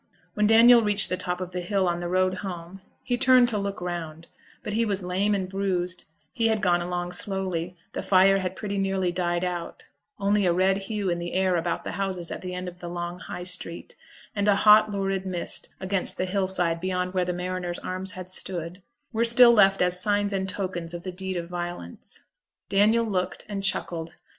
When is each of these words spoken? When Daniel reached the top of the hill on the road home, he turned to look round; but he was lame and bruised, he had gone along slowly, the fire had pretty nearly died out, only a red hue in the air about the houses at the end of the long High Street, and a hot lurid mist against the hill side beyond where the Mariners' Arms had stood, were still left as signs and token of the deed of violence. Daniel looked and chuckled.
When 0.33 0.47
Daniel 0.47 0.81
reached 0.81 1.09
the 1.09 1.15
top 1.15 1.39
of 1.41 1.51
the 1.51 1.61
hill 1.61 1.87
on 1.87 1.99
the 1.99 2.07
road 2.07 2.37
home, 2.37 2.81
he 3.03 3.17
turned 3.19 3.49
to 3.49 3.59
look 3.59 3.79
round; 3.79 4.25
but 4.63 4.73
he 4.73 4.83
was 4.83 5.03
lame 5.03 5.35
and 5.35 5.47
bruised, 5.47 6.09
he 6.33 6.47
had 6.47 6.59
gone 6.59 6.81
along 6.81 7.11
slowly, 7.11 7.77
the 7.93 8.01
fire 8.01 8.39
had 8.39 8.55
pretty 8.55 8.79
nearly 8.79 9.11
died 9.11 9.43
out, 9.43 9.83
only 10.17 10.47
a 10.47 10.53
red 10.53 10.77
hue 10.89 11.11
in 11.11 11.19
the 11.19 11.33
air 11.33 11.55
about 11.55 11.83
the 11.83 11.91
houses 12.01 12.31
at 12.31 12.41
the 12.41 12.55
end 12.55 12.67
of 12.67 12.79
the 12.79 12.89
long 12.89 13.19
High 13.19 13.43
Street, 13.43 13.95
and 14.35 14.47
a 14.47 14.55
hot 14.65 14.89
lurid 14.89 15.23
mist 15.23 15.69
against 15.79 16.17
the 16.17 16.25
hill 16.25 16.47
side 16.47 16.81
beyond 16.81 17.13
where 17.13 17.23
the 17.25 17.31
Mariners' 17.31 17.77
Arms 17.77 18.13
had 18.13 18.27
stood, 18.27 18.81
were 19.13 19.23
still 19.23 19.51
left 19.53 19.83
as 19.83 20.01
signs 20.01 20.33
and 20.33 20.49
token 20.49 20.85
of 20.95 21.03
the 21.03 21.11
deed 21.11 21.37
of 21.37 21.47
violence. 21.47 22.21
Daniel 22.69 23.05
looked 23.05 23.45
and 23.47 23.63
chuckled. 23.63 24.15